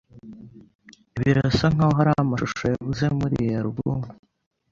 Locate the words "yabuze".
2.71-3.05